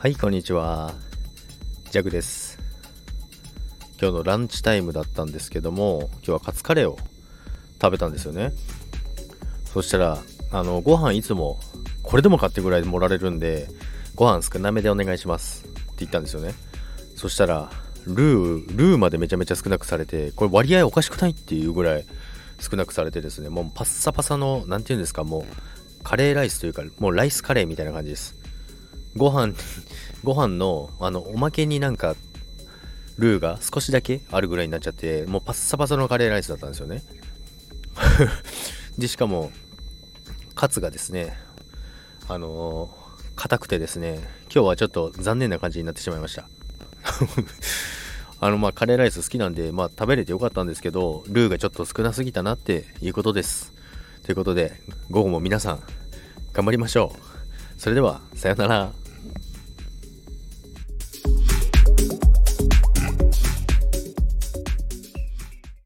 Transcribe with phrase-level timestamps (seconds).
[0.00, 0.94] はい、こんにちは。
[1.90, 2.58] ジャグです。
[4.00, 6.98] 今日のランチタイムだったんですけども、今日はカツカレーを
[7.82, 8.54] 食べたんですよね。
[9.66, 10.16] そしたら、
[10.52, 11.60] あの、ご飯いつも
[12.02, 13.68] これでもかってぐらい盛られるんで、
[14.14, 16.54] ご飯少なめでお願いしますって言ったんですよね。
[17.14, 17.70] そしたら、
[18.06, 22.06] ルー、ルーまでめちゃめちゃ少なくされて、これ割合おかしくないっていうぐらい
[22.58, 25.44] 少なくされてですね、もうパッサパサの、なんていうんですか、もう、
[26.04, 28.40] カレーライスというか、もうライスカレーみたいな感じです。
[29.16, 29.54] ご飯、
[30.24, 32.14] ご飯の、あの、おまけになんか、
[33.18, 37.02] ルーが少しだけあるぐらいになっちゃって、もうパッサパサのカレーライスだったんですよね。
[38.98, 39.50] で、しかも、
[40.54, 41.36] カツがですね、
[42.28, 43.00] あのー
[43.40, 44.16] 硬くてですね、
[44.54, 46.46] 今日はちょっと残念な感じになってしまいました。
[48.38, 53.72] あの、まあ、カレーライス好きなんで、まあ、食べれてよかったんですけど、ルーがちょっと少なすぎたなっていうことです。
[54.24, 55.82] ということで、午後も皆さん、
[56.52, 57.80] 頑張りましょう。
[57.80, 58.99] それでは、さよなら。